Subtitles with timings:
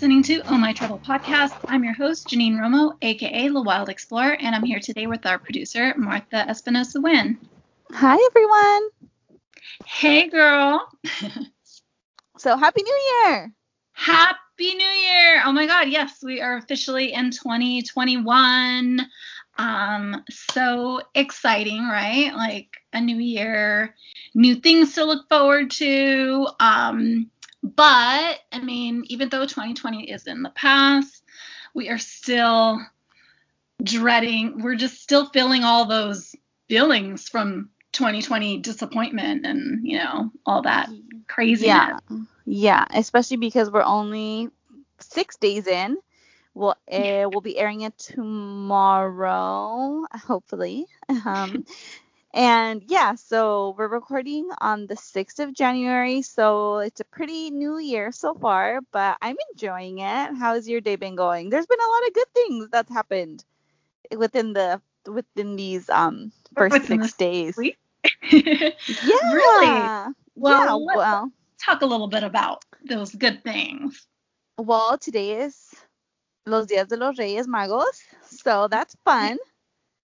[0.00, 1.52] listening to Oh My Travel Podcast.
[1.68, 5.38] I'm your host, Janine Romo, aka The Wild Explorer, and I'm here today with our
[5.38, 7.36] producer, Martha Espinosa Wynn.
[7.92, 8.88] Hi, everyone.
[9.84, 10.88] Hey, girl.
[12.38, 13.52] so, Happy New Year.
[13.92, 15.42] Happy New Year.
[15.44, 19.06] Oh my God, yes, we are officially in 2021.
[19.58, 22.32] Um, so exciting, right?
[22.34, 23.94] Like a new year,
[24.34, 26.48] new things to look forward to.
[26.58, 27.30] Um,
[27.80, 31.24] but I mean, even though 2020 is in the past,
[31.74, 32.78] we are still
[33.82, 36.34] dreading, we're just still feeling all those
[36.68, 40.90] feelings from 2020 disappointment and, you know, all that
[41.26, 41.66] craziness.
[41.66, 41.98] Yeah.
[42.44, 44.50] Yeah, especially because we're only
[44.98, 45.96] six days in.
[46.52, 48.84] We'll, uh, we'll be airing it tomorrow,
[50.12, 50.84] hopefully.
[51.24, 51.64] Um,
[52.32, 56.22] and yeah, so we're recording on the 6th of January.
[56.22, 60.34] So it's a pretty new year so far, but I'm enjoying it.
[60.38, 61.50] How's your day been going?
[61.50, 63.44] There's been a lot of good things that's happened
[64.16, 67.58] within the within these um first within six days.
[68.30, 68.70] yeah.
[69.32, 70.14] Really?
[70.36, 74.06] Well, yeah, well, talk a little bit about those good things.
[74.56, 75.74] Well, today is
[76.46, 79.38] Los Días de los Reyes Magos, so that's fun.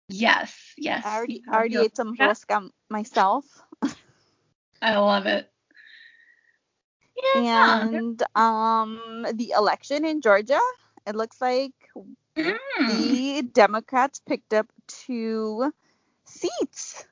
[0.07, 1.03] Yes, yes.
[1.05, 3.45] I already, I already ate some rosca myself.
[4.81, 5.49] I love it.
[7.35, 7.87] Yeah.
[7.87, 10.59] And um, the election in Georgia,
[11.07, 11.73] it looks like
[12.37, 12.57] mm.
[12.77, 15.73] the Democrats picked up two
[16.25, 17.05] seats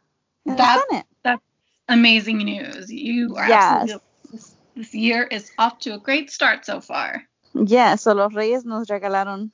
[0.45, 1.05] in that, the Senate.
[1.23, 1.41] That's
[1.89, 2.91] amazing news.
[2.91, 3.81] You are yes.
[3.81, 4.07] absolutely.
[4.31, 7.23] This, this year is off to a great start so far.
[7.53, 9.51] Yeah, so los Reyes nos regalaron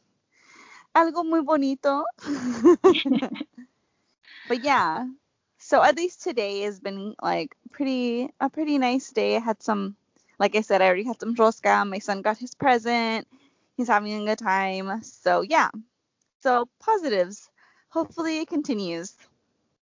[1.00, 2.04] algo muy bonito.
[4.48, 5.06] but yeah,
[5.58, 9.36] so at least today has been like pretty a pretty nice day.
[9.38, 9.96] I had some,
[10.38, 11.88] like I said, I already had some rosca.
[11.88, 13.28] My son got his present.
[13.78, 15.02] He's having a good time.
[15.04, 15.70] So yeah,
[16.42, 17.50] so positives.
[17.90, 19.16] Hopefully it continues.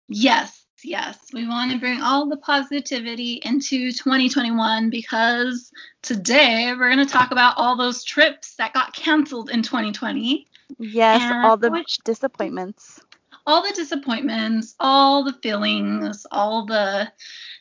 [0.08, 1.18] Yes, yes.
[1.34, 7.32] We want to bring all the positivity into 2021 because today we're going to talk
[7.32, 10.48] about all those trips that got canceled in 2020.
[10.78, 13.02] Yes, and all the which, disappointments.
[13.46, 17.12] All the disappointments, all the feelings, all the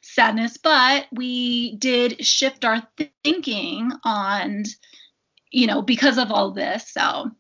[0.03, 2.83] sadness, but we did shift our
[3.23, 4.65] thinking on,
[5.51, 6.91] you know, because of all this.
[6.91, 7.31] So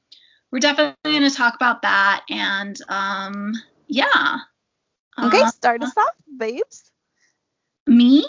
[0.50, 2.24] we're definitely going to talk about that.
[2.30, 3.52] And um,
[3.88, 4.38] yeah.
[5.18, 6.90] Okay, uh, start us off, babes.
[7.86, 8.24] Me?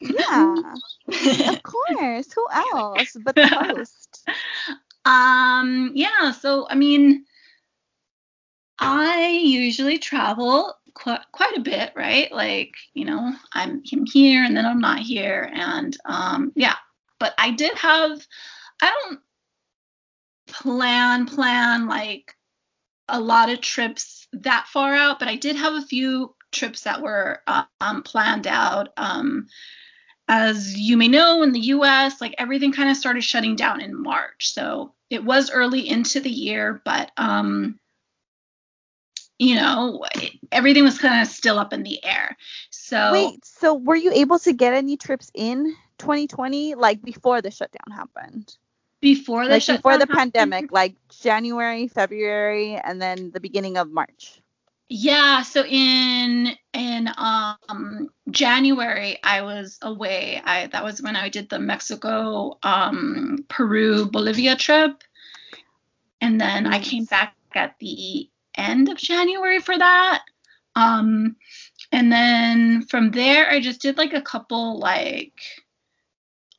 [0.00, 0.74] Yeah,
[1.48, 2.32] of course.
[2.32, 4.07] Who else but the host?
[5.04, 7.24] Um, yeah, so I mean,
[8.78, 12.30] I usually travel quite quite a bit, right?
[12.32, 16.74] Like, you know, I'm, I'm here and then I'm not here, and um, yeah.
[17.18, 18.24] But I did have,
[18.80, 19.20] I don't
[20.46, 22.34] plan plan like
[23.08, 27.02] a lot of trips that far out, but I did have a few trips that
[27.02, 27.42] were
[27.80, 28.90] um, planned out.
[28.96, 29.46] Um,
[30.28, 34.00] as you may know, in the US, like everything kind of started shutting down in
[34.00, 34.52] March.
[34.52, 37.78] So it was early into the year, but um,
[39.38, 40.04] you know,
[40.52, 42.36] everything was kind of still up in the air.
[42.70, 47.50] So wait, so were you able to get any trips in 2020, like before the
[47.50, 48.54] shutdown happened?
[49.00, 50.34] Before the like before the happened?
[50.34, 54.42] pandemic, like January, February, and then the beginning of March.
[54.90, 60.40] Yeah, so in in um January I was away.
[60.42, 65.02] I that was when I did the Mexico, um, Peru, Bolivia trip.
[66.20, 70.22] And then I came back at the end of January for that.
[70.74, 71.36] Um
[71.92, 75.34] and then from there I just did like a couple like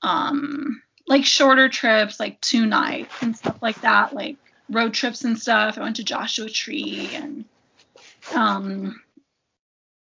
[0.03, 4.37] um like shorter trips, like two nights and stuff like that, like
[4.69, 5.79] road trips and stuff.
[5.79, 7.45] I went to Joshua Tree and
[8.35, 9.01] um,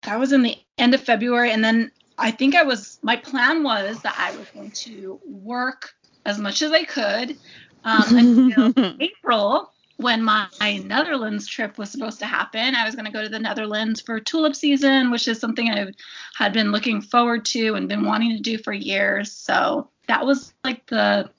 [0.03, 3.63] that was in the end of February, and then I think I was my plan
[3.63, 7.37] was that I was going to work as much as I could
[7.85, 8.05] um,
[8.57, 10.49] until April when my
[10.85, 12.75] Netherlands trip was supposed to happen.
[12.75, 15.93] I was going to go to the Netherlands for tulip season, which is something I
[16.35, 19.33] had been looking forward to and been wanting to do for years.
[19.33, 21.31] So that was like the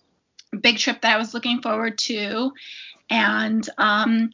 [0.59, 2.53] big trip that I was looking forward to.
[3.09, 4.31] And um,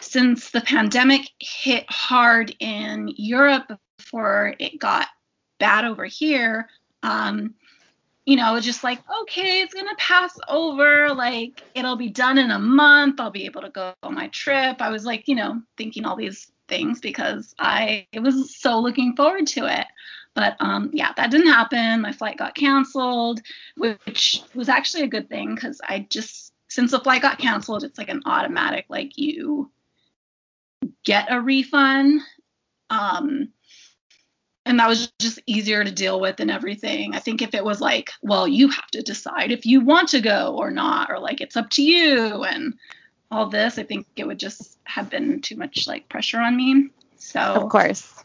[0.00, 5.08] since the pandemic hit hard in Europe before it got
[5.58, 6.68] bad over here,
[7.02, 7.54] um,
[8.26, 12.58] you know, just like, okay, it's gonna pass over, like it'll be done in a
[12.58, 14.80] month, I'll be able to go on my trip.
[14.80, 19.46] I was like, you know, thinking all these things because I was so looking forward
[19.48, 19.86] to it.
[20.34, 22.02] But um, yeah, that didn't happen.
[22.02, 23.40] My flight got canceled,
[23.76, 27.98] which was actually a good thing because I just since the flight got canceled, it's
[27.98, 29.70] like an automatic like you
[31.04, 32.20] get a refund.
[32.90, 33.48] Um,
[34.66, 37.14] and that was just easier to deal with and everything.
[37.14, 40.20] I think if it was like, well, you have to decide if you want to
[40.20, 42.74] go or not, or like it's up to you and
[43.30, 46.90] all this, I think it would just have been too much like pressure on me.
[47.16, 48.24] So of course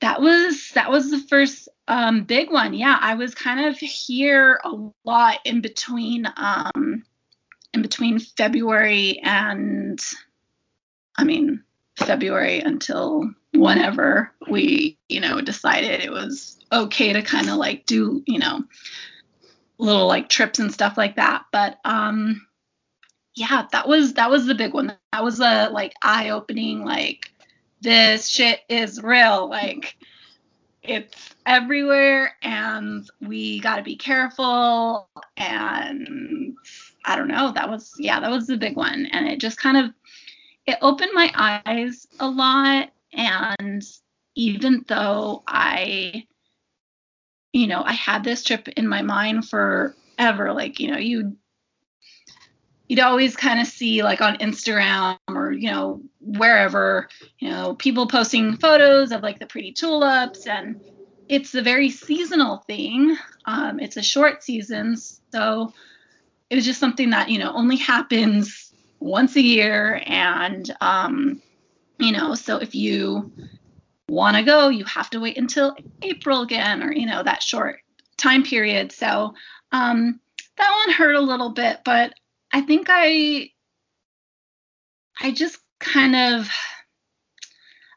[0.00, 2.74] that was that was the first um, big one.
[2.74, 4.72] Yeah, I was kind of here a
[5.04, 7.04] lot in between um,
[7.72, 10.00] in between February and
[11.18, 11.62] I mean
[11.96, 18.22] February until whenever we you know decided it was okay to kind of like do
[18.26, 18.64] you know
[19.78, 21.44] little like trips and stuff like that.
[21.52, 22.46] But um
[23.34, 24.96] yeah, that was that was the big one.
[25.12, 27.30] That was a like eye opening like
[27.82, 29.48] this shit is real.
[29.48, 29.96] Like
[30.82, 36.56] it's everywhere and we got to be careful and
[37.04, 39.76] I don't know, that was yeah, that was the big one and it just kind
[39.76, 39.90] of
[40.66, 43.84] it opened my eyes a lot and
[44.34, 46.26] even though I
[47.56, 51.36] you know, I had this trip in my mind forever like, you know, you
[52.88, 57.08] you'd always kind of see like on Instagram or you know wherever
[57.40, 60.80] you know people posting photos of like the pretty tulips and
[61.28, 63.16] it's a very seasonal thing.
[63.46, 65.72] Um, it's a short season, so
[66.50, 68.65] it was just something that you know only happens
[69.00, 71.40] once a year and um,
[71.98, 73.30] you know so if you
[74.08, 77.80] want to go you have to wait until April again or you know that short
[78.16, 79.34] time period so
[79.72, 80.20] um,
[80.56, 82.14] that one hurt a little bit but
[82.52, 83.50] I think I
[85.20, 86.50] I just kind of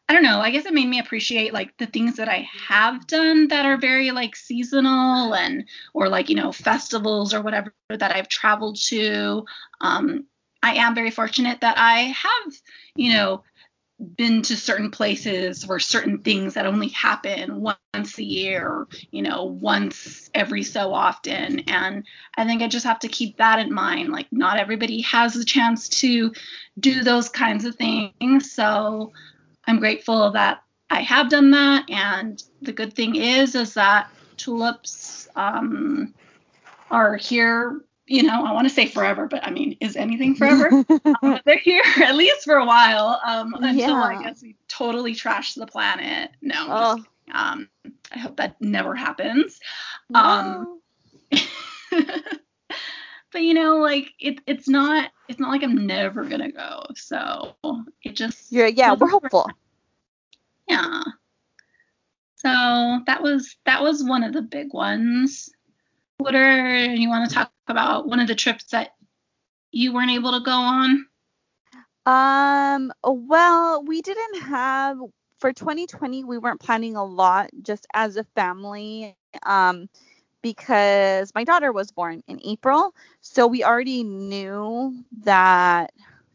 [0.09, 3.05] I don't know, I guess it made me appreciate like the things that I have
[3.05, 8.15] done that are very like seasonal and or like, you know, festivals or whatever that
[8.15, 9.45] I've traveled to.
[9.81, 10.25] Um
[10.61, 12.53] I am very fortunate that I have,
[12.95, 13.43] you know,
[14.15, 19.43] been to certain places where certain things that only happen once a year, you know,
[19.43, 21.59] once every so often.
[21.67, 22.05] And
[22.37, 24.09] I think I just have to keep that in mind.
[24.09, 26.31] Like, not everybody has the chance to
[26.79, 28.51] do those kinds of things.
[28.51, 29.11] So
[29.65, 31.89] I'm grateful that I have done that.
[31.89, 36.13] And the good thing is, is that tulips um,
[36.89, 40.83] are here you know, I want to say forever, but I mean, is anything forever?
[41.23, 43.93] uh, they're here at least for a while um, until yeah.
[43.93, 46.31] I guess we totally trash the planet.
[46.41, 47.03] No, oh.
[47.33, 47.69] um,
[48.11, 49.59] I hope that never happens.
[50.09, 50.19] No.
[50.19, 50.81] Um,
[53.31, 56.87] but you know, like it, it's not, it's not like I'm never gonna go.
[56.95, 57.55] So
[58.03, 59.49] it just, yeah, yeah, we're hopeful.
[60.67, 61.03] Yeah.
[62.37, 65.49] So that was that was one of the big ones.
[66.17, 68.07] What are you want to talk about?
[68.07, 68.95] One of the trips that
[69.71, 71.05] you weren't able to go on?
[72.05, 74.97] Um, well, we didn't have
[75.39, 79.87] for 2020 we weren't planning a lot just as a family um
[80.41, 84.93] because my daughter was born in April, so we already knew
[85.23, 85.91] that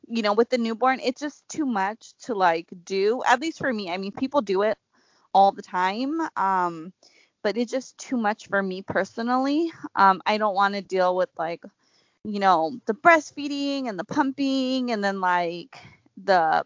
[0.09, 3.73] you know with the newborn it's just too much to like do at least for
[3.73, 3.91] me.
[3.91, 4.79] I mean, people do it
[5.35, 6.21] all the time.
[6.37, 6.93] Um
[7.45, 9.71] but it's just too much for me personally.
[9.95, 11.63] Um, I don't want to deal with like,
[12.25, 15.79] you know, the breastfeeding and the pumping and then like
[16.17, 16.65] the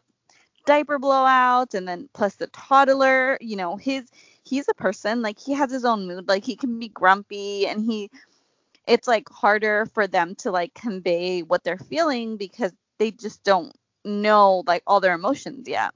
[0.67, 4.09] diaper blowouts and then plus the toddler, you know, his
[4.45, 7.85] he's a person like he has his own mood, like he can be grumpy and
[7.85, 8.09] he
[8.87, 13.75] it's like harder for them to like convey what they're feeling because they just don't
[14.05, 15.93] know like all their emotions yet.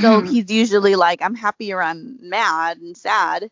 [0.00, 3.48] So he's usually like I'm happy or I'm mad and sad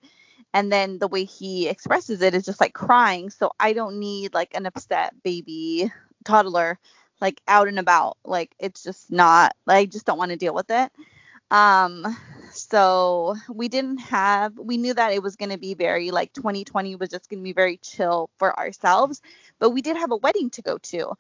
[0.54, 3.30] and then the way he expresses it is just like crying.
[3.30, 5.92] So i don't need like an upset baby
[6.25, 6.78] toddler
[7.20, 8.18] like out and about.
[8.25, 10.92] Like it's just not i just don't want to deal with it.
[11.50, 12.06] Um
[12.52, 16.96] so we didn't have we knew that it was going to be very like 2020
[16.96, 19.20] was just going to be very chill for ourselves
[19.58, 21.14] but we did have a wedding to go to.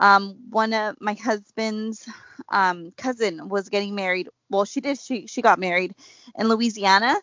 [0.00, 2.08] Um one of my husband's
[2.50, 4.28] um cousin was getting married.
[4.50, 5.94] Well she did she she got married
[6.38, 7.16] in louisiana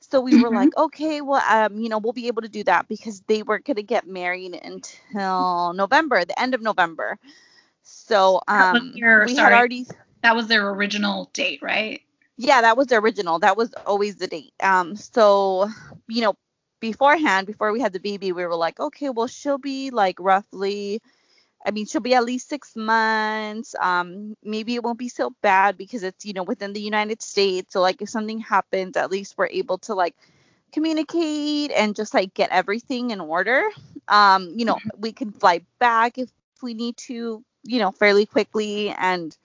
[0.00, 0.42] so we mm-hmm.
[0.42, 3.42] were like, okay, well, um, you know, we'll be able to do that because they
[3.42, 7.18] weren't going to get married until November, the end of November.
[7.82, 9.86] So um, your, we sorry, had already.
[10.22, 12.02] That was their original date, right?
[12.36, 13.38] Yeah, that was the original.
[13.38, 14.54] That was always the date.
[14.62, 15.68] Um, so
[16.08, 16.34] you know,
[16.80, 21.02] beforehand, before we had the baby, we were like, okay, well, she'll be like roughly
[21.64, 23.74] I mean, she'll be at least six months.
[23.78, 27.72] Um, maybe it won't be so bad because it's, you know, within the United States.
[27.72, 30.14] So, like, if something happens, at least we're able to, like,
[30.72, 33.68] communicate and just, like, get everything in order.
[34.08, 35.00] Um, you know, mm-hmm.
[35.00, 36.30] we can fly back if
[36.62, 38.88] we need to, you know, fairly quickly.
[38.90, 39.36] And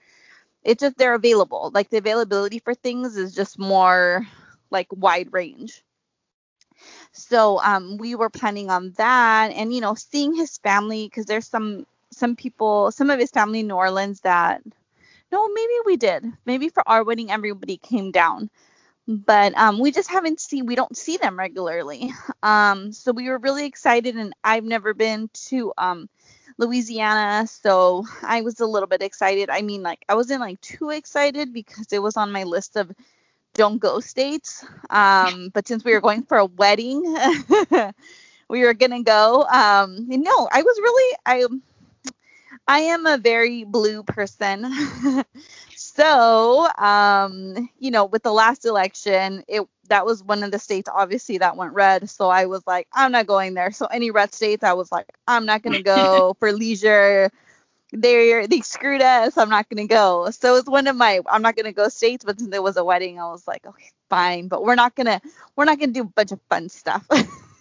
[0.64, 1.70] it's just they're available.
[1.74, 4.26] Like, the availability for things is just more,
[4.70, 5.82] like, wide range.
[7.12, 11.48] So um, we were planning on that, and you know, seeing his family because there's
[11.48, 14.62] some some people, some of his family in New Orleans that
[15.30, 16.24] no, maybe we did.
[16.44, 18.48] Maybe for our wedding, everybody came down,
[19.08, 20.66] but um, we just haven't seen.
[20.66, 22.12] We don't see them regularly.
[22.42, 26.08] Um, so we were really excited, and I've never been to um,
[26.58, 29.50] Louisiana, so I was a little bit excited.
[29.50, 32.92] I mean, like I wasn't like too excited because it was on my list of
[33.54, 34.64] don't go states.
[34.90, 37.02] Um, but since we were going for a wedding,
[38.48, 39.42] we were gonna go.
[39.42, 41.46] Um, no, I was really I
[42.66, 44.64] I am a very blue person.
[45.74, 50.88] so, um, you know, with the last election, it that was one of the states
[50.92, 52.08] obviously that went red.
[52.10, 53.70] So I was like, I'm not going there.
[53.72, 57.30] So any red states, I was like, I'm not gonna go for leisure
[57.92, 59.36] they they screwed us.
[59.38, 60.30] I'm not gonna go.
[60.30, 62.84] So it's one of my I'm not gonna go states, but since there was a
[62.84, 64.48] wedding, I was like, okay, fine.
[64.48, 65.20] But we're not gonna
[65.56, 67.06] we're not gonna do a bunch of fun stuff.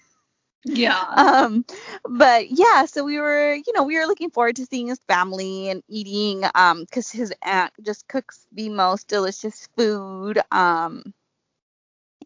[0.65, 1.03] yeah.
[1.17, 1.65] Um,
[2.05, 5.69] but yeah, so we were, you know, we were looking forward to seeing his family
[5.69, 10.39] and eating, um, because his aunt just cooks the most delicious food.
[10.51, 11.13] Um,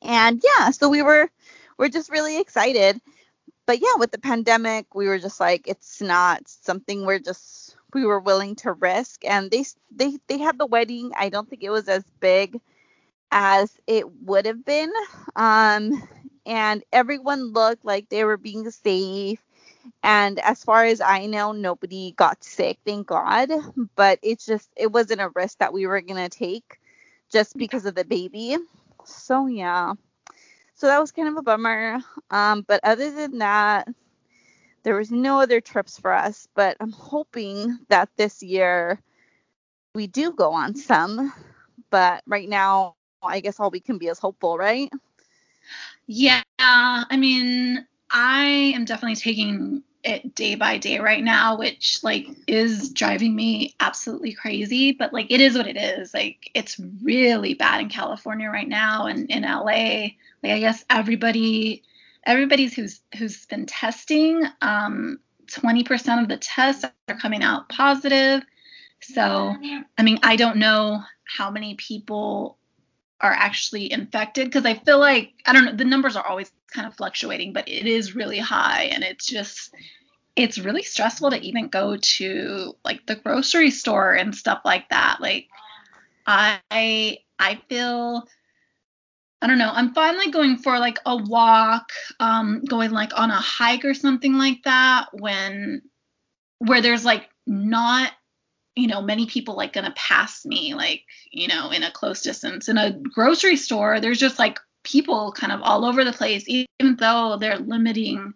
[0.01, 1.29] and yeah, so we were
[1.77, 2.99] we're just really excited.
[3.67, 8.05] But yeah, with the pandemic, we were just like, it's not something we're just we
[8.05, 11.71] were willing to risk and they they they had the wedding i don't think it
[11.71, 12.59] was as big
[13.31, 14.91] as it would have been
[15.35, 15.91] um
[16.49, 19.41] and everyone looked like they were being safe.
[20.03, 23.51] And as far as i know nobody got sick thank god.
[23.95, 26.79] But it's just it wasn't a risk that we were going to take
[27.31, 28.57] just because of the baby.
[29.05, 29.93] So yeah.
[30.75, 31.99] So that was kind of a bummer.
[32.31, 33.89] Um but other than that
[34.83, 38.99] there was no other trips for us, but I'm hoping that this year
[39.95, 41.33] we do go on some.
[41.91, 44.91] But right now, I guess all we can be is hopeful, right?
[46.07, 48.45] Yeah, I mean, I
[48.75, 54.33] am definitely taking it day by day right now, which like is driving me absolutely
[54.33, 54.93] crazy.
[54.93, 56.13] But like it is what it is.
[56.13, 60.11] Like it's really bad in California right now and in LA.
[60.41, 61.83] Like I guess everybody
[62.23, 68.43] everybody's who's who's been testing, um, 20% of the tests are coming out positive.
[69.01, 69.55] So,
[69.97, 72.58] I mean, I don't know how many people
[73.21, 76.87] are actually infected because I feel like I don't know the numbers are always kind
[76.87, 79.73] of fluctuating, but it is really high and it's just
[80.35, 85.17] it's really stressful to even go to like the grocery store and stuff like that.
[85.19, 85.47] Like
[86.25, 88.27] I I feel
[89.41, 89.71] I don't know.
[89.73, 94.37] I'm finally going for like a walk, um, going like on a hike or something
[94.37, 95.81] like that when
[96.59, 98.11] where there's like not,
[98.79, 102.69] you know, many people like gonna pass me, like, you know, in a close distance.
[102.69, 106.95] In a grocery store, there's just like people kind of all over the place, even
[106.97, 108.33] though they're limiting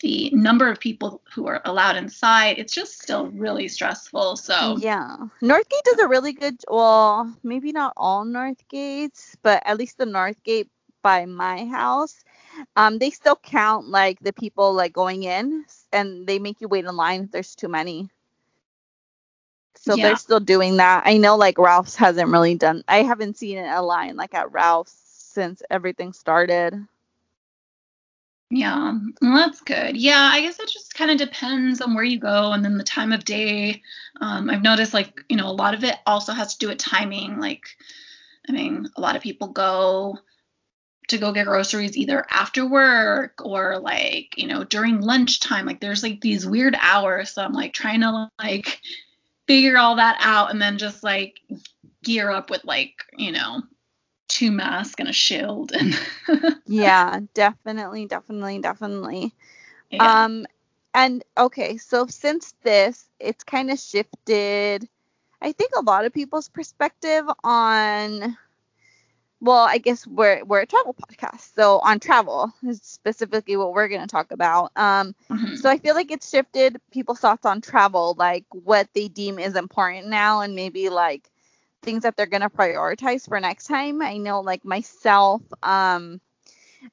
[0.00, 4.36] the number of people who are allowed inside, it's just still really stressful.
[4.36, 6.56] So yeah, Northgate does a really good.
[6.68, 10.68] Well, maybe not all Northgates, but at least the Northgate
[11.02, 12.24] by my house,
[12.74, 16.84] um, they still count like the people like going in, and they make you wait
[16.84, 18.10] in line if there's too many.
[19.86, 20.08] So yeah.
[20.08, 21.04] they're still doing that.
[21.06, 22.82] I know like Ralph's hasn't really done.
[22.88, 26.74] I haven't seen a line like at Ralph's since everything started.
[28.50, 29.96] Yeah, that's good.
[29.96, 32.84] Yeah, I guess it just kind of depends on where you go and then the
[32.84, 33.82] time of day.
[34.20, 36.78] Um, I've noticed, like, you know, a lot of it also has to do with
[36.78, 37.38] timing.
[37.38, 37.68] Like,
[38.48, 40.18] I mean, a lot of people go
[41.08, 45.66] to go get groceries either after work or like, you know, during lunchtime.
[45.66, 47.30] Like, there's like these weird hours.
[47.30, 48.80] So I'm like trying to like
[49.46, 51.40] figure all that out and then just like
[52.02, 53.62] gear up with like, you know,
[54.28, 55.98] two masks and a shield and
[56.66, 59.32] yeah definitely definitely definitely
[59.90, 60.24] yeah.
[60.24, 60.46] um
[60.94, 64.88] and okay so since this it's kind of shifted
[65.40, 68.36] i think a lot of people's perspective on
[69.40, 73.88] well i guess we're we're a travel podcast so on travel is specifically what we're
[73.88, 75.54] going to talk about um mm-hmm.
[75.56, 79.56] so i feel like it's shifted people's thoughts on travel like what they deem is
[79.56, 81.30] important now and maybe like
[81.86, 84.02] things that they're going to prioritize for next time.
[84.02, 86.20] I know like myself, um,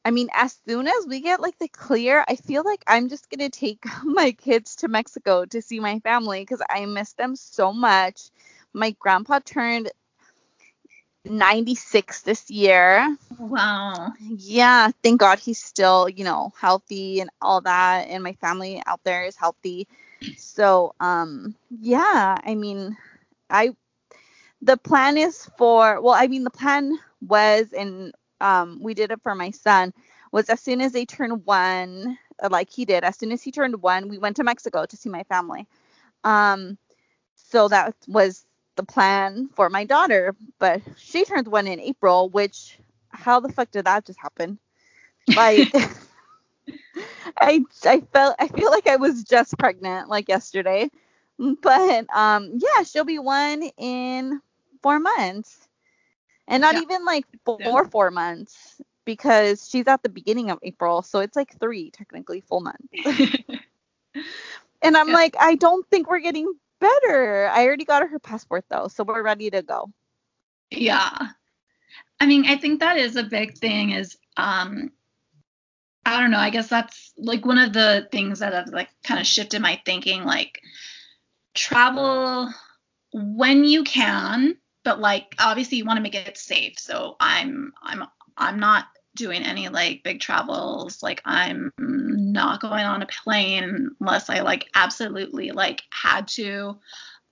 [0.05, 3.29] I mean, as soon as we get like the clear, I feel like I'm just
[3.29, 7.73] gonna take my kids to Mexico to see my family because I miss them so
[7.73, 8.29] much.
[8.73, 9.91] My grandpa turned
[11.25, 13.15] 96 this year.
[13.39, 14.13] Wow.
[14.19, 19.01] Yeah, thank God he's still, you know, healthy and all that and my family out
[19.03, 19.87] there is healthy.
[20.35, 22.97] So, um yeah, I mean,
[23.49, 23.71] I
[24.61, 29.21] the plan is for well, I mean the plan was and um we did it
[29.21, 29.93] for my son
[30.31, 32.17] was as soon as they turned 1,
[32.49, 35.09] like he did, as soon as he turned 1, we went to Mexico to see
[35.09, 35.67] my family.
[36.23, 36.77] Um
[37.35, 42.77] so that was the plan for my daughter, but she turns one in April, which
[43.09, 44.57] how the fuck did that just happen?
[45.35, 45.73] Like
[47.37, 50.89] I I felt I feel like I was just pregnant like yesterday.
[51.37, 54.41] But um yeah, she'll be one in
[54.81, 55.67] 4 months.
[56.47, 56.81] And not yeah.
[56.81, 61.57] even like four four months because she's at the beginning of April, so it's like
[61.59, 62.87] 3 technically full months.
[64.81, 65.13] and I'm yeah.
[65.13, 67.49] like I don't think we're getting better.
[67.49, 69.89] I already got her passport though, so we're ready to go.
[70.69, 71.17] Yeah.
[72.19, 74.91] I mean, I think that is a big thing is um
[76.05, 79.19] I don't know, I guess that's like one of the things that have like kind
[79.19, 80.61] of shifted my thinking like
[81.53, 82.49] travel
[83.13, 86.77] when you can, but like obviously you want to make it safe.
[86.77, 88.03] So I'm I'm
[88.37, 88.85] I'm not
[89.15, 91.01] doing any like big travels.
[91.01, 91.71] Like I'm
[92.33, 96.77] not going on a plane unless I like absolutely like had to.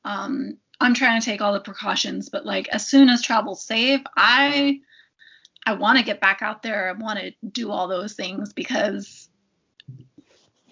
[0.05, 4.01] Um, I'm trying to take all the precautions, but like as soon as travel's safe,
[4.15, 4.79] I
[5.65, 6.89] I want to get back out there.
[6.89, 9.29] I want to do all those things because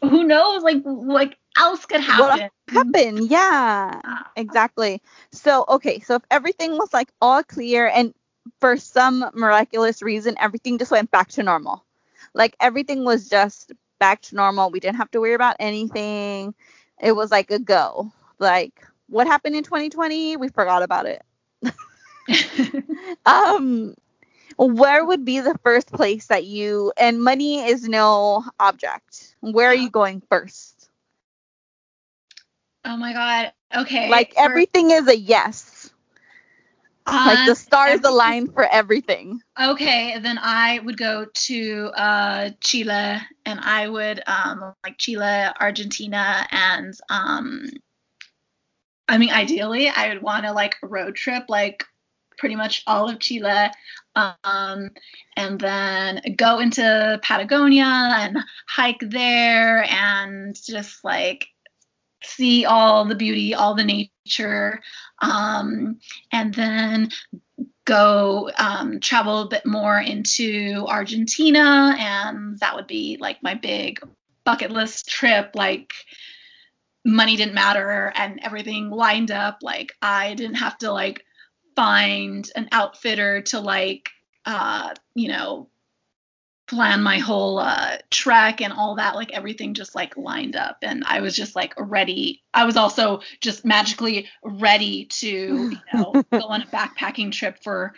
[0.01, 2.49] who knows like like else could happen.
[2.71, 3.25] What happen?
[3.27, 3.99] Yeah,
[4.35, 5.01] exactly.
[5.31, 8.13] So okay, so if everything was like all clear and
[8.59, 11.85] for some miraculous reason, everything just went back to normal.
[12.33, 14.71] Like everything was just back to normal.
[14.71, 16.55] We didn't have to worry about anything.
[17.01, 18.11] It was like a go.
[18.39, 20.37] Like what happened in 2020?
[20.37, 21.21] We forgot about it.
[23.25, 23.93] um,
[24.57, 29.35] where would be the first place that you and money is no object.
[29.41, 30.89] Where are you going first?
[32.85, 33.53] Oh my god.
[33.75, 34.09] Okay.
[34.09, 35.78] Like everything is a yes
[37.25, 39.41] like the stars align for everything.
[39.59, 46.47] Okay, then I would go to uh, Chile, and I would um, like Chile, Argentina,
[46.51, 47.65] and um,
[49.07, 51.83] I mean, ideally, I would want to like road trip like
[52.37, 53.69] pretty much all of Chile,
[54.15, 54.91] um,
[55.35, 61.47] and then go into Patagonia and hike there, and just like
[62.23, 64.11] see all the beauty, all the nature,
[65.21, 65.99] um,
[66.31, 67.09] and then
[67.85, 73.99] go um, travel a bit more into Argentina, and that would be like my big
[74.43, 75.51] bucket list trip.
[75.55, 75.93] Like
[77.05, 79.59] money didn't matter and everything lined up.
[79.61, 81.23] Like I didn't have to like
[81.75, 84.09] find an outfitter to like
[84.45, 85.69] uh, you know
[86.69, 90.77] plan my whole uh, trek and all that like everything just like lined up.
[90.83, 92.43] And i was just like ready.
[92.53, 97.93] I was also just magically ready to you know go on a backpacking trip for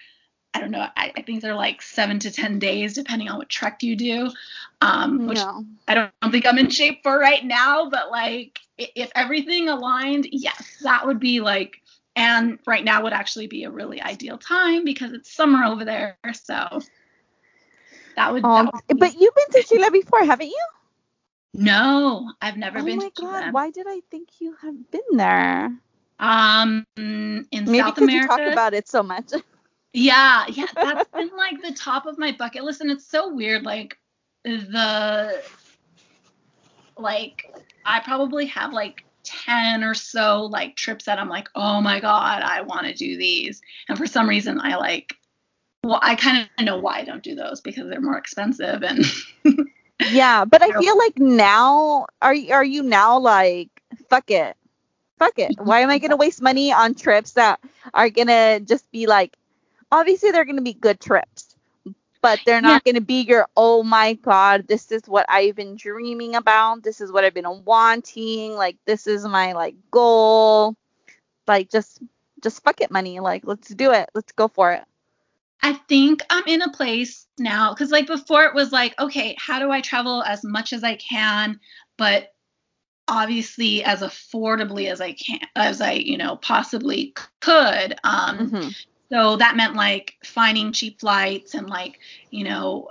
[0.54, 3.50] i don't know I, I, think they're like seven to ten days depending on what
[3.50, 4.32] trek you do.
[4.82, 5.66] Um which no.
[5.88, 10.28] i don't, don't think i'm in shape for right now but like if everything aligned
[10.32, 11.82] yes that would be like
[12.16, 16.18] and right now would actually be a really ideal time because it's summer over there
[16.34, 16.82] so
[18.16, 18.44] that would.
[18.44, 20.66] Um, that would but you've been to Chile before, haven't you?
[21.54, 23.00] No, I've never oh been.
[23.00, 23.40] Oh my god!
[23.42, 23.52] Chile.
[23.52, 25.72] Why did I think you have been there?
[26.20, 28.14] Um, in Maybe South America.
[28.14, 29.32] you talk about it so much.
[29.94, 33.64] Yeah, yeah, that's been like the top of my bucket list, and it's so weird.
[33.64, 33.98] Like
[34.46, 35.44] the,
[36.98, 37.54] like
[37.86, 42.42] I probably have like 10 or so like trips that I'm like, oh my God,
[42.42, 43.62] I want to do these.
[43.90, 45.16] And for some reason, I like
[45.84, 49.04] well, I kind of know why I don't do those because they're more expensive and.
[50.12, 53.70] yeah, but I feel like now are are you now like
[54.10, 54.56] fuck it,
[55.18, 55.56] fuck it.
[55.58, 57.60] Why am I gonna waste money on trips that
[57.94, 59.36] are gonna just be like,
[59.92, 61.56] obviously they're gonna be good trips,
[62.22, 62.94] but they're not yeah.
[62.94, 66.84] gonna be your oh my god, this is what I've been dreaming about.
[66.84, 68.54] This is what I've been wanting.
[68.54, 70.76] Like this is my like goal.
[71.48, 72.04] Like just
[72.44, 73.20] just fuck it money.
[73.20, 74.12] Like let's do it.
[74.14, 74.84] Let's go for it.
[75.64, 79.60] I think I'm in a place now because like before it was like, okay, how
[79.60, 81.60] do I travel as much as I can,
[81.98, 82.34] but
[83.08, 87.96] obviously as affordably as I can, as I you know possibly could.
[88.04, 88.70] Um, mm-hmm.
[89.12, 92.00] So that meant like finding cheap flights and like
[92.32, 92.90] you know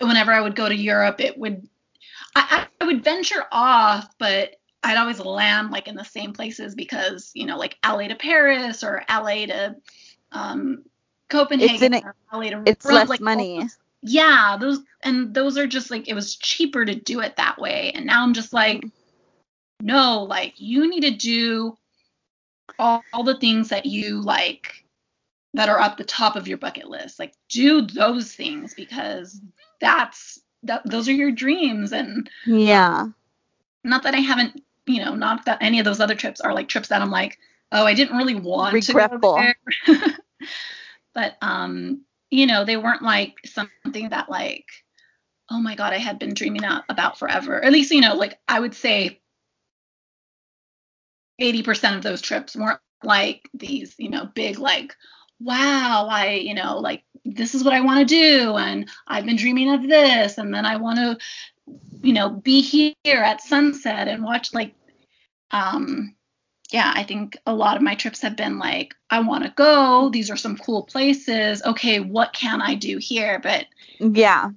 [0.00, 1.68] whenever I would go to Europe, it would
[2.34, 7.32] I, I would venture off, but I'd always land like in the same places because
[7.34, 9.76] you know like LA to Paris or LA to
[10.32, 10.84] um,
[11.28, 13.68] Copenhagen It's in or LA It's less like, money.
[14.02, 17.92] yeah those and those are just like it was cheaper to do it that way
[17.94, 19.86] and now i'm just like mm-hmm.
[19.86, 21.76] no like you need to do
[22.78, 24.84] all, all the things that you like
[25.54, 29.40] that are up the top of your bucket list like do those things because
[29.80, 33.06] that's that those are your dreams and Yeah.
[33.82, 36.68] not that i haven't you know not that any of those other trips are like
[36.68, 37.38] trips that i'm like
[37.72, 39.18] oh i didn't really want Regretful.
[39.36, 39.54] to
[39.86, 40.16] go there
[41.16, 44.66] but um you know they weren't like something that like
[45.50, 47.64] oh my god i had been dreaming about forever.
[47.64, 49.20] At least you know like i would say
[51.40, 54.94] 80% of those trips weren't like these you know big like
[55.38, 59.36] wow i you know like this is what i want to do and i've been
[59.36, 61.18] dreaming of this and then i want to
[62.02, 64.74] you know be here at sunset and watch like
[65.50, 66.15] um
[66.72, 70.08] yeah i think a lot of my trips have been like i want to go
[70.10, 73.66] these are some cool places okay what can i do here but
[73.98, 74.50] Yeah.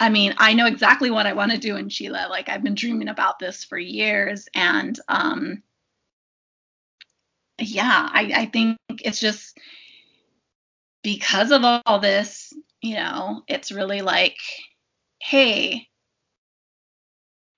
[0.00, 2.18] I mean, I know exactly what I want to do in Chile.
[2.28, 5.62] Like I've been dreaming about this for years and um
[7.58, 9.56] yeah, I I think it's just
[11.02, 14.36] because of all this, you know, it's really like
[15.20, 15.88] hey,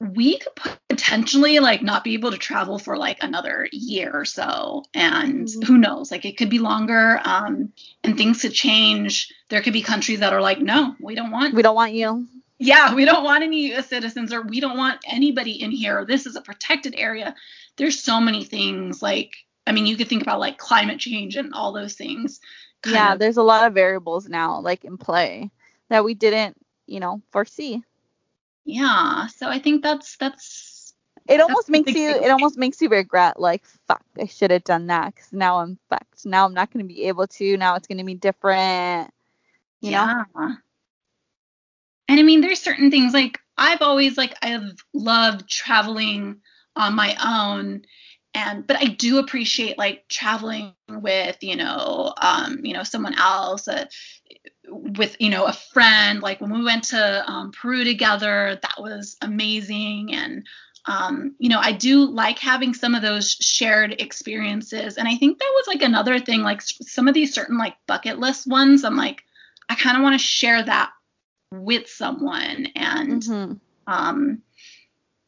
[0.01, 0.53] we could
[0.89, 5.65] potentially like not be able to travel for like another year or so and Mhm.
[5.65, 7.73] who knows like it could be longer um
[8.05, 11.55] and things could change there could be countries that are like no we don't want
[11.55, 12.27] We don't want you.
[12.59, 13.89] yeah, we don't want any U.S.
[13.89, 16.05] citizens or we don't want anybody in here.
[16.07, 17.35] This is a protected area.
[17.77, 19.33] There's so many things like
[19.67, 22.41] I mean, you could think about like climate change and all those things.
[22.87, 25.51] Yeah, of- there's a lot of variables now, like in play,
[25.89, 26.57] that we didn't,
[26.87, 27.83] you know, foresee.
[28.67, 29.27] Yeah.
[29.29, 30.95] So I think that's that's
[31.29, 32.13] It almost makes you.
[32.13, 32.25] thing.
[32.25, 35.79] It almost makes you regret, like, fuck, I should have done that, because now I'm
[35.89, 36.27] fucked.
[36.27, 37.57] Now I'm not going to be able to.
[37.57, 39.11] Now it's going to be different.
[39.81, 40.25] You know.
[40.37, 40.55] yeah.
[42.09, 46.41] And I mean, there's certain things like I've always like I've loved traveling
[46.77, 47.83] on my own
[48.37, 53.67] and but I do appreciate like traveling with, you know, um, you know, someone else,
[53.67, 53.87] uh,
[54.69, 56.21] with, you know, a friend.
[56.21, 60.47] Like when we went to um, Peru together, that was amazing and
[60.89, 64.97] um, you know, I do like having some of those shared experiences.
[64.97, 68.19] And I think that was like another thing, like some of these certain like bucket
[68.19, 69.25] list ones, I'm like,
[69.69, 70.93] I kind of want to share that
[71.51, 72.69] with someone.
[72.77, 73.61] And, Mhm.
[73.89, 74.43] um,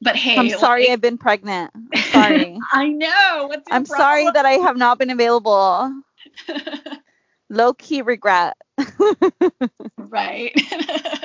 [0.01, 1.73] but hey, I'm sorry like- I've been pregnant.
[1.75, 2.59] I'm sorry.
[2.73, 3.47] I know.
[3.49, 5.93] What's I'm sorry that I have not been available.
[7.51, 8.57] Low key regret.
[9.97, 10.53] Right.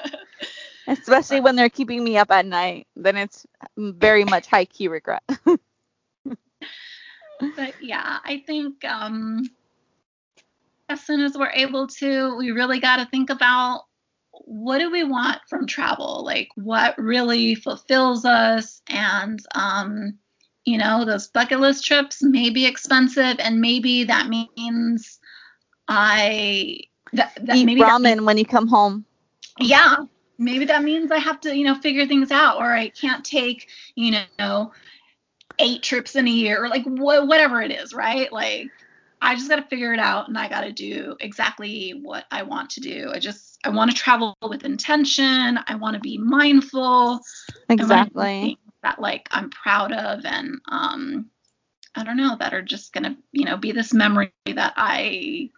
[0.87, 2.87] Especially when they're keeping me up at night.
[2.95, 3.45] Then it's
[3.77, 5.23] very much high key regret.
[5.45, 5.57] but
[7.81, 9.49] yeah, I think um,
[10.89, 13.85] as soon as we're able to, we really got to think about
[14.31, 16.23] what do we want from travel?
[16.25, 18.81] Like what really fulfills us?
[18.87, 20.17] And, um,
[20.65, 25.19] you know, those bucket list trips may be expensive, and maybe that means
[25.87, 26.79] I
[27.13, 29.05] that, that Eat maybe that ramen when you come home.
[29.59, 29.97] yeah
[30.37, 33.67] maybe that means i have to you know figure things out or i can't take
[33.95, 34.71] you know
[35.59, 38.67] eight trips in a year or like wh- whatever it is right like
[39.21, 42.41] i just got to figure it out and i got to do exactly what i
[42.41, 46.17] want to do i just i want to travel with intention i want to be
[46.17, 47.19] mindful
[47.79, 48.57] I wanna do Exactly.
[48.81, 51.29] that like i'm proud of and um
[51.95, 55.49] i don't know that are just gonna you know be this memory that i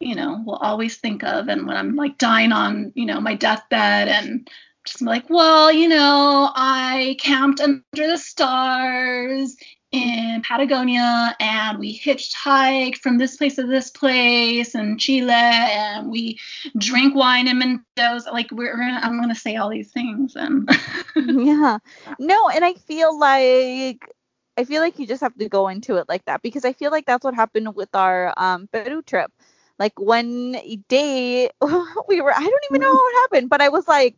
[0.00, 3.34] you know will always think of and when i'm like dying on you know my
[3.34, 4.48] deathbed and
[4.86, 9.56] just like well you know i camped under the stars
[9.92, 16.38] in patagonia and we hitchhiked from this place to this place in chile and we
[16.76, 20.68] drank wine in mendoza like we're gonna i'm gonna say all these things and
[21.16, 21.78] yeah.
[22.18, 24.12] No, and I feel like
[24.56, 26.90] I feel like you just have to go into it like that because I feel
[26.90, 29.32] like that's what happened with our um Peru trip.
[29.78, 30.56] Like one
[30.88, 31.50] day
[32.08, 34.16] we were I don't even know what happened, but I was like,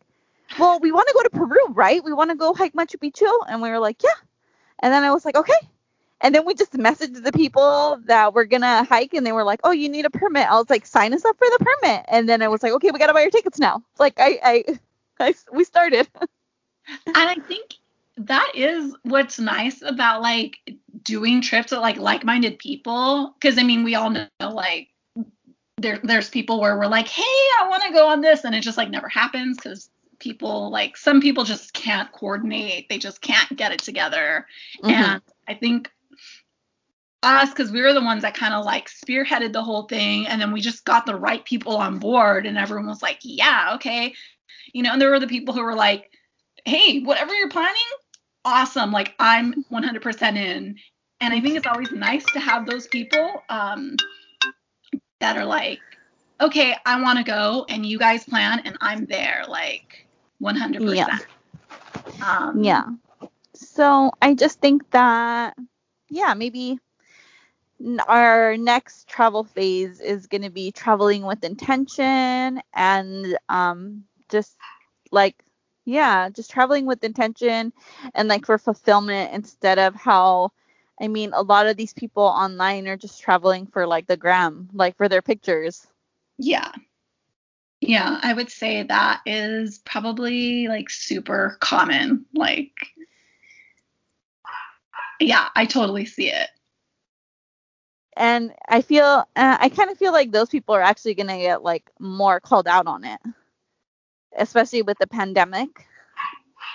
[0.59, 2.03] Well, we want to go to Peru, right?
[2.03, 4.11] We want to go hike Machu Picchu and we were like, Yeah.
[4.81, 5.69] And then I was like, Okay.
[6.21, 9.61] And then we just messaged the people that we're gonna hike and they were like,
[9.65, 10.49] Oh, you need a permit.
[10.51, 12.05] I was like, sign us up for the permit.
[12.09, 13.83] And then I was like, Okay, we gotta buy our tickets now.
[13.99, 14.65] Like I I,
[15.21, 16.09] I we started.
[16.89, 17.75] and I think
[18.19, 20.59] that is what's nice about like
[21.03, 24.89] doing trips with like like-minded people because I mean we all know like
[25.79, 28.63] there there's people where we're like, hey, I want to go on this, and it
[28.63, 29.89] just like never happens because
[30.19, 32.89] people like some people just can't coordinate.
[32.89, 34.47] They just can't get it together.
[34.79, 34.91] Mm-hmm.
[34.91, 35.91] and i think
[37.23, 40.41] us because we were the ones that kind of like spearheaded the whole thing and
[40.41, 44.15] then we just got the right people on board and everyone was like yeah okay.
[44.73, 46.13] You know and there were the people who were like
[46.65, 47.81] hey whatever you're planning
[48.45, 50.77] awesome like i'm 100% in.
[51.21, 53.97] And i think it's always nice to have those people um,
[55.21, 55.81] that are like
[56.41, 60.07] okay i want to go and you guys plan and i'm there like
[60.43, 61.19] 100% yeah.
[62.25, 62.85] Um, yeah
[63.55, 65.57] so i just think that
[66.11, 66.79] yeah maybe
[68.09, 74.57] our next travel phase is going to be traveling with intention and um, just
[75.13, 75.43] like
[75.85, 77.73] yeah just traveling with intention
[78.15, 80.51] and like for fulfillment instead of how
[81.01, 84.69] i mean a lot of these people online are just traveling for like the gram
[84.73, 85.87] like for their pictures
[86.39, 86.71] yeah
[87.81, 92.73] yeah i would say that is probably like super common like
[95.21, 96.49] yeah i totally see it
[98.19, 101.39] and I feel uh, I kind of feel like those people are actually going to
[101.39, 103.21] get like more called out on it,
[104.37, 105.87] especially with the pandemic.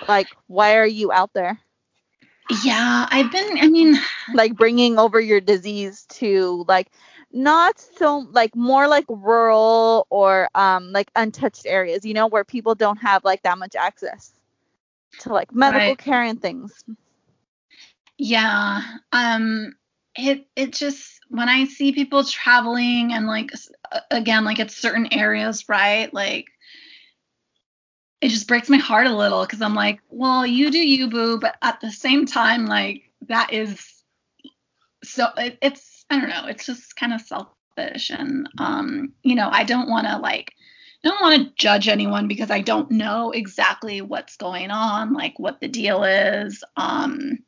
[0.08, 1.60] Like, why are you out there?
[2.62, 3.58] Yeah, I've been.
[3.58, 3.96] I mean,
[4.34, 6.90] like bringing over your disease to like
[7.32, 12.74] not so like more like rural or um like untouched areas, you know, where people
[12.74, 14.32] don't have like that much access
[15.20, 15.98] to like medical right.
[15.98, 16.84] care and things.
[18.18, 18.82] Yeah.
[19.12, 19.74] Um
[20.16, 23.50] it it just when I see people traveling and like
[24.10, 26.12] again like it's certain areas, right?
[26.12, 26.46] Like
[28.24, 31.38] it just breaks my heart a little because I'm like, well, you do you, boo,
[31.38, 34.02] but at the same time, like that is
[35.02, 39.50] so it, it's I don't know, it's just kind of selfish and um, you know,
[39.52, 40.54] I don't want to like
[41.04, 45.38] I don't want to judge anyone because I don't know exactly what's going on, like
[45.38, 46.64] what the deal is.
[46.78, 47.40] Um,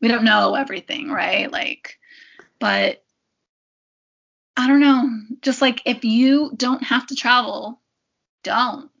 [0.00, 1.50] we don't know everything, right?
[1.50, 1.98] Like,
[2.60, 3.02] but
[4.56, 5.10] I don't know.
[5.40, 7.80] Just like if you don't have to travel,
[8.44, 8.92] don't.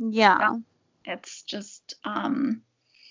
[0.00, 0.56] Yeah.
[1.04, 2.62] It's just um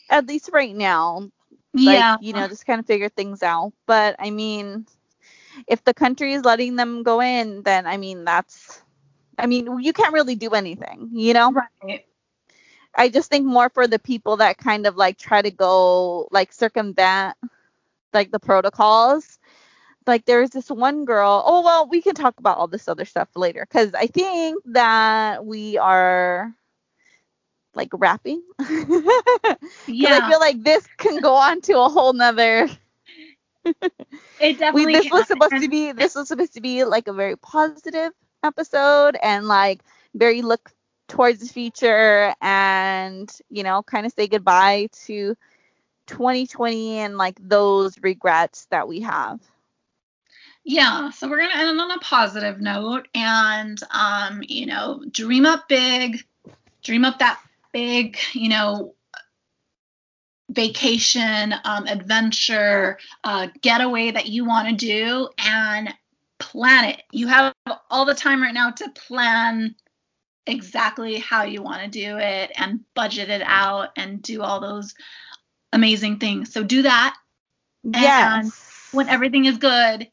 [0.09, 1.29] at least right now.
[1.73, 2.17] Like, yeah.
[2.19, 3.73] you know, just kind of figure things out.
[3.85, 4.87] But I mean,
[5.67, 8.81] if the country is letting them go in, then I mean that's
[9.37, 11.51] I mean, you can't really do anything, you know?
[11.51, 12.05] Right.
[12.95, 16.51] I just think more for the people that kind of like try to go like
[16.51, 17.37] circumvent
[18.13, 19.37] like the protocols
[20.07, 23.29] like there's this one girl oh well we can talk about all this other stuff
[23.35, 26.53] later because i think that we are
[27.75, 28.41] like rapping?
[29.87, 32.69] Yeah i feel like this can go on to a whole nother
[34.39, 37.13] it definitely we, this was supposed to be this was supposed to be like a
[37.13, 38.11] very positive
[38.43, 39.81] episode and like
[40.15, 40.71] very look
[41.07, 45.35] towards the future and you know kind of say goodbye to
[46.09, 49.39] 2020 and like those regrets that we have.
[50.65, 55.45] Yeah, so we're going to end on a positive note and, um, you know, dream
[55.45, 56.23] up big,
[56.83, 57.39] dream up that
[57.71, 58.95] big, you know,
[60.49, 65.93] vacation, um, adventure, uh, getaway that you want to do and
[66.39, 67.03] plan it.
[67.11, 67.53] You have
[67.89, 69.75] all the time right now to plan
[70.47, 74.95] exactly how you want to do it and budget it out and do all those
[75.71, 76.51] amazing things.
[76.51, 77.15] So do that.
[77.83, 78.43] Yes.
[78.91, 80.09] And when everything is good,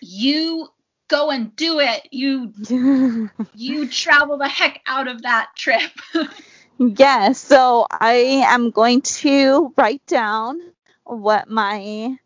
[0.00, 0.68] you
[1.08, 2.08] go and do it.
[2.10, 2.52] You
[3.54, 5.92] you travel the heck out of that trip.
[6.78, 10.60] yes, so I am going to write down
[11.04, 12.16] what my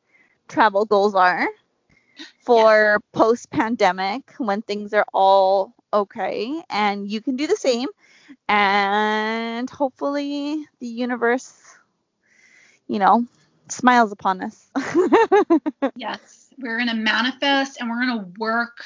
[0.48, 1.46] travel goals are
[2.40, 3.00] for yes.
[3.12, 7.88] post pandemic when things are all okay and you can do the same
[8.48, 11.60] and hopefully the universe
[12.86, 13.24] you know
[13.68, 14.70] smiles upon us.
[15.96, 18.82] yes we're going to manifest and we're going to work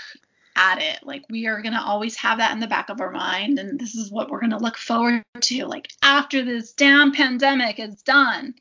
[0.57, 1.01] at it.
[1.03, 3.79] Like we are going to always have that in the back of our mind and
[3.79, 5.67] this is what we're going to look forward to.
[5.67, 8.55] Like after this damn pandemic is done,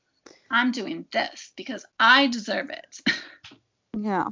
[0.49, 3.01] I'm doing this because I deserve it.
[3.97, 4.29] yeah.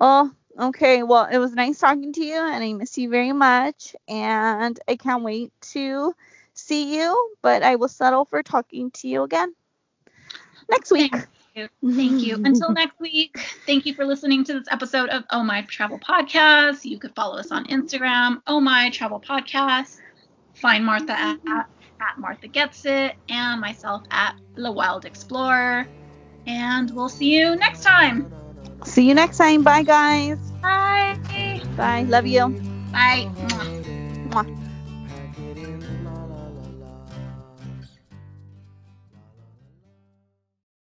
[0.00, 1.02] Oh, okay.
[1.02, 4.96] Well, it was nice talking to you and I miss you very much and I
[4.96, 6.14] can't wait to
[6.54, 9.54] see you, but I will settle for talking to you again
[10.70, 11.14] next week.
[11.54, 11.68] You.
[11.84, 12.36] Thank you.
[12.44, 16.84] Until next week, thank you for listening to this episode of Oh My Travel Podcast.
[16.84, 19.98] You could follow us on Instagram, Oh My Travel Podcast.
[20.54, 21.66] Find Martha at, at,
[22.00, 25.86] at Martha Gets It and myself at The Wild Explorer.
[26.46, 28.32] And we'll see you next time.
[28.84, 29.62] See you next time.
[29.62, 30.38] Bye, guys.
[30.60, 31.18] Bye.
[31.76, 32.02] Bye.
[32.02, 32.48] Love you.
[32.92, 33.30] Bye.
[33.34, 34.28] Mwah.
[34.30, 34.61] Mwah.